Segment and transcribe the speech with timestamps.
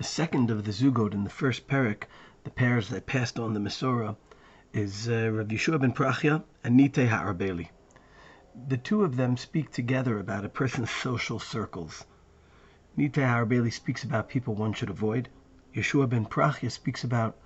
[0.00, 2.04] The second of the Zugot in the first parak,
[2.44, 4.16] the pairs that passed on the Masorah,
[4.72, 7.68] is uh, Rav Yeshua ben Prachya and Nittai Ha'arbeli.
[8.66, 12.06] The two of them speak together about a person's social circles.
[12.96, 15.28] Nittai Ha'arbeli speaks about people one should avoid.
[15.76, 17.36] Yeshua ben Prachya speaks about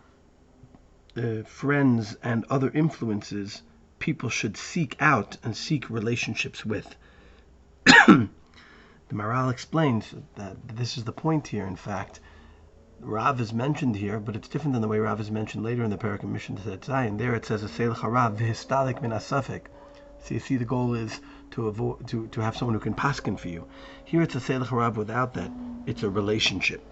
[1.16, 3.62] uh, friends and other influences
[3.98, 6.94] people should seek out and seek relationships with.
[7.84, 8.28] the
[9.10, 12.20] Maharal explains that this is the point here, in fact.
[13.06, 15.90] Rav is mentioned here, but it's different than the way Rav is mentioned later in
[15.90, 17.18] the Parak Mission to Zion.
[17.18, 19.66] There it says, "Aselech harav v'histalik min asafik."
[20.20, 23.38] So you see, the goal is to avoid to, to have someone who can paskin
[23.38, 23.66] for you.
[24.06, 25.50] Here it's a selech harav without that.
[25.84, 26.82] It's a relationship.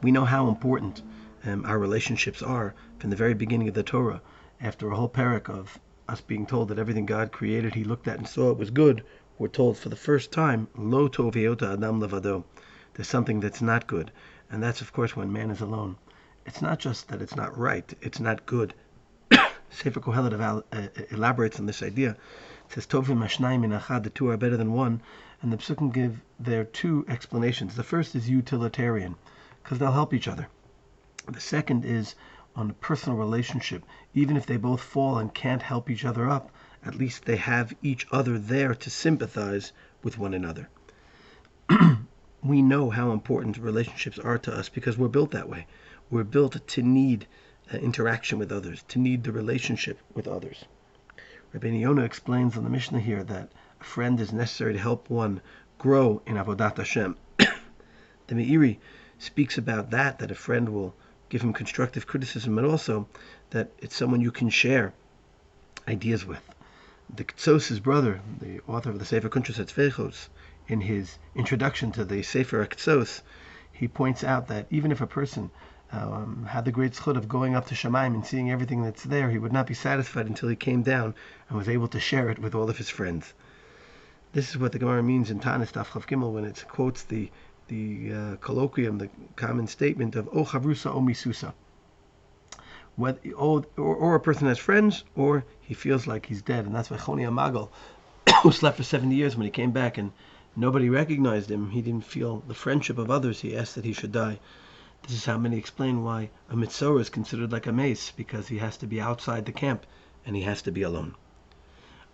[0.00, 1.02] We know how important
[1.44, 4.22] um, our relationships are from the very beginning of the Torah.
[4.60, 8.18] After a whole parak of us being told that everything God created, He looked at
[8.18, 9.02] and saw it was good,
[9.38, 12.44] we're told for the first time, "Lo tov adam levado."
[12.94, 14.12] There's something that's not good,
[14.50, 15.96] and that's of course when man is alone.
[16.44, 18.74] It's not just that it's not right; it's not good.
[19.70, 22.10] Sefer Kohelet uh, elaborates on this idea.
[22.10, 25.02] It says Tovim Mashnayim in Achad, the two are better than one,
[25.42, 27.76] and the Psukim give their two explanations.
[27.76, 29.16] The first is utilitarian,
[29.62, 30.48] because they'll help each other.
[31.28, 32.14] The second is
[32.56, 33.84] on a personal relationship.
[34.14, 36.50] Even if they both fall and can't help each other up,
[36.84, 40.68] at least they have each other there to sympathize with one another.
[42.42, 45.66] We know how important relationships are to us because we're built that way.
[46.10, 47.26] We're built to need
[47.72, 50.64] uh, interaction with others, to need the relationship with others.
[51.52, 55.40] Rabbi Yonah explains on the Mishnah here that a friend is necessary to help one
[55.78, 57.16] grow in Avodat Hashem.
[57.36, 58.78] the Meiri
[59.18, 60.94] speaks about that, that a friend will
[61.28, 63.08] give him constructive criticism, but also
[63.50, 64.92] that it's someone you can share
[65.86, 66.42] ideas with.
[67.14, 70.28] The Ktsos' brother, the author of the Sefer Kuntres Etzvechos,
[70.70, 73.22] in his introduction to the Sefer Ktsos,
[73.72, 75.50] he points out that even if a person
[75.92, 79.30] um, had the great schut of going up to Shemaim and seeing everything that's there,
[79.30, 81.14] he would not be satisfied until he came down
[81.48, 83.34] and was able to share it with all of his friends.
[84.32, 87.30] This is what the Gemara means in Tanis Daf Gimel when it quotes the
[87.66, 91.52] the uh, colloquium, the common statement of O Chavrusa O Misusa.
[92.96, 96.90] Whether, or, or, a person has friends, or he feels like he's dead, and that's
[96.90, 97.68] why Choni Amagal,
[98.42, 100.10] who slept for 70 years, when he came back and
[100.56, 103.40] nobody recognized him, he didn't feel the friendship of others.
[103.40, 104.40] He asked that he should die.
[105.02, 108.58] This is how many explain why a metzora is considered like a meis, because he
[108.58, 109.86] has to be outside the camp
[110.26, 111.14] and he has to be alone.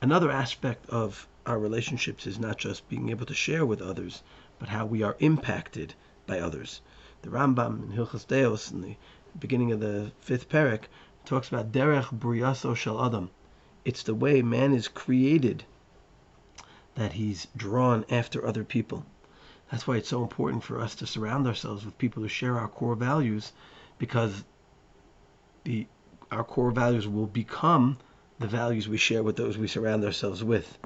[0.02, 4.22] Another aspect of our relationships is not just being able to share with others,
[4.58, 5.94] but how we are impacted
[6.26, 6.82] by others.
[7.22, 8.96] The Rambam in Hilchas Deos, in the
[9.38, 10.88] beginning of the fifth parak,
[11.24, 13.30] talks about derech briyaso shel adam.
[13.84, 15.64] It's the way man is created
[16.96, 19.06] that he's drawn after other people.
[19.70, 22.68] That's why it's so important for us to surround ourselves with people who share our
[22.68, 23.52] core values,
[23.98, 24.44] because
[25.64, 25.86] the
[26.30, 27.98] our core values will become
[28.38, 30.76] the values we share with those we surround ourselves with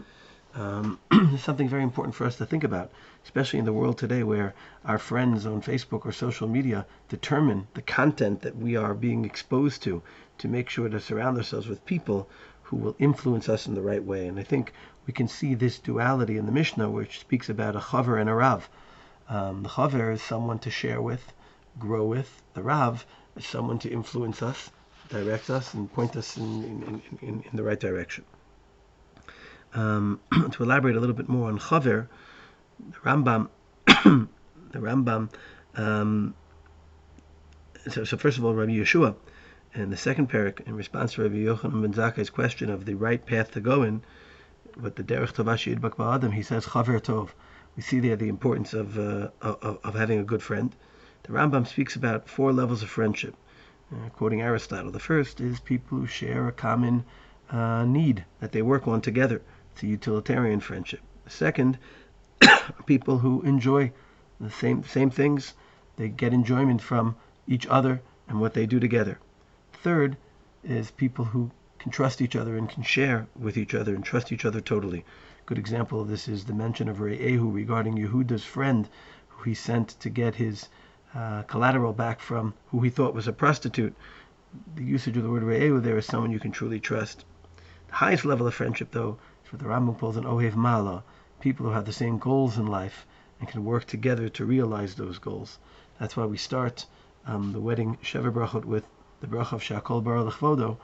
[0.54, 2.90] um, is something very important for us to think about,
[3.24, 4.54] especially in the world today where
[4.84, 9.82] our friends on Facebook or social media determine the content that we are being exposed
[9.82, 10.02] to,
[10.38, 12.28] to make sure to surround ourselves with people
[12.62, 14.26] who will influence us in the right way.
[14.26, 14.72] And I think
[15.10, 18.32] we can see this duality in the Mishnah, which speaks about a chaver and a
[18.32, 18.70] rav.
[19.28, 21.32] Um, the chaver is someone to share with,
[21.80, 22.40] grow with.
[22.54, 23.04] The rav
[23.34, 24.70] is someone to influence us,
[25.08, 28.22] direct us, and point us in, in, in, in the right direction.
[29.74, 30.20] Um,
[30.52, 32.06] to elaborate a little bit more on Chaver,
[32.78, 33.48] the Rambam,
[33.86, 35.28] the Rambam.
[35.74, 36.34] Um,
[37.90, 39.16] so, so, first of all, Rabbi Yeshua,
[39.74, 43.26] and the second parak, in response to Rabbi Yochanan ben Zakkai's question of the right
[43.26, 44.02] path to go in,
[44.82, 47.30] with the Derech Tovashi Yidbak Adam, he says Chaver Tov.
[47.76, 50.74] We see there the importance of, uh, of, of having a good friend.
[51.24, 53.34] The Rambam speaks about four levels of friendship.
[53.92, 57.04] Uh, quoting Aristotle, the first is people who share a common
[57.50, 59.42] uh, need that they work on together.
[59.72, 61.00] It's a utilitarian friendship.
[61.26, 61.78] Second,
[62.86, 63.92] people who enjoy
[64.40, 65.54] the same same things.
[65.96, 67.16] They get enjoyment from
[67.46, 69.18] each other and what they do together.
[69.72, 70.16] Third
[70.64, 71.50] is people who
[71.80, 75.02] can trust each other and can share with each other and trust each other totally.
[75.46, 78.86] Good example of this is the mention of Re'ehu regarding Yehuda's friend
[79.28, 80.68] who he sent to get his
[81.14, 83.96] uh, collateral back from who he thought was a prostitute.
[84.76, 87.24] The usage of the word Re'ehu there is someone you can truly trust.
[87.88, 89.16] The highest level of friendship, though,
[89.46, 91.02] is what the Rambam calls an Ohev Mala,
[91.40, 93.06] people who have the same goals in life
[93.40, 95.58] and can work together to realize those goals.
[95.98, 96.84] That's why we start
[97.26, 98.84] um, the wedding Sheva Brachot with
[99.22, 100.76] the bracha of Shakol Bar Lechvodo,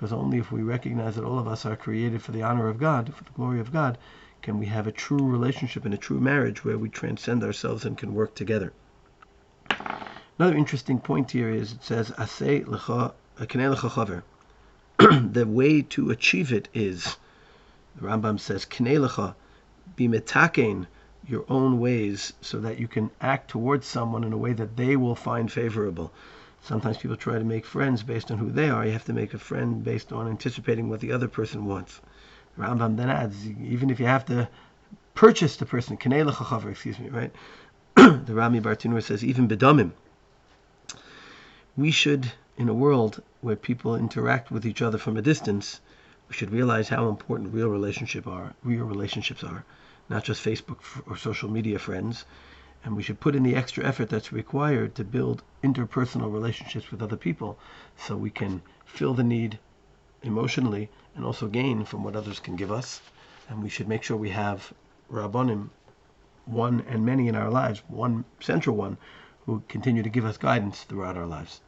[0.00, 2.78] because only if we recognize that all of us are created for the honor of
[2.78, 3.98] God, for the glory of God,
[4.40, 7.98] can we have a true relationship and a true marriage where we transcend ourselves and
[7.98, 8.72] can work together.
[10.38, 12.60] Another interesting point here is it says eh,
[13.44, 14.22] chaver.
[15.32, 17.18] The way to achieve it is
[17.94, 19.34] the Rambam says kanei lecha
[19.96, 20.86] be metakein
[21.26, 24.96] your own ways so that you can act towards someone in a way that they
[24.96, 26.10] will find favorable.
[26.62, 28.84] Sometimes people try to make friends based on who they are.
[28.84, 32.00] You have to make a friend based on anticipating what the other person wants.
[32.58, 34.48] Rambam then adds, even if you have to
[35.14, 37.32] purchase the person, excuse me, right?
[37.94, 39.92] the Rami Bartenura says, even bedamim.
[41.76, 45.80] We should, in a world where people interact with each other from a distance,
[46.28, 49.64] we should realize how important real relationship are, real relationships are
[50.08, 52.24] not just Facebook or social media friends.
[52.82, 57.02] And we should put in the extra effort that's required to build interpersonal relationships with
[57.02, 57.58] other people
[57.96, 59.58] so we can fill the need
[60.22, 63.02] emotionally and also gain from what others can give us.
[63.48, 64.72] And we should make sure we have
[65.10, 65.70] Rabbonim,
[66.46, 68.96] one and many in our lives, one central one,
[69.46, 71.60] who continue to give us guidance throughout our lives.